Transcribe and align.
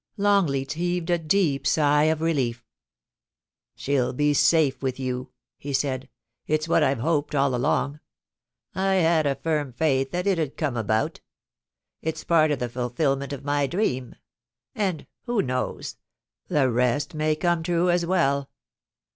lx>ngleat 0.17 0.71
heaved 0.71 1.11
a 1.11 1.19
deep 1.19 1.67
sigh 1.67 2.05
of 2.05 2.21
relief.' 2.21 2.65
She'll 3.75 4.13
be 4.13 4.33
safe 4.33 4.81
with 4.81 4.99
you,' 4.99 5.29
he 5.59 5.73
said.' 5.73 6.09
It's 6.47 6.67
what 6.67 6.81
I've 6.81 6.97
hoped 7.01 7.33
«1I 7.33 7.53
along. 7.53 7.99
I 8.73 8.95
had 8.95 9.27
a 9.27 9.35
firm 9.35 9.71
faith 9.73 10.09
that 10.09 10.25
it 10.25 10.39
'ud 10.39 10.57
come 10.57 10.73
abouL 10.75 11.11
It's 12.01 12.25
I>art 12.27 12.49
of 12.51 12.57
the 12.57 12.67
fulfilment 12.69 13.31
of 13.31 13.45
my 13.45 13.67
dream— 13.67 14.15
and, 14.73 15.05
who 15.25 15.43
knows?— 15.43 15.97
the 16.47 16.71
rest 16.71 17.13
may 17.13 17.35
come 17.35 17.61
true 17.61 17.91
as 17.91 18.03
well. 18.03 18.49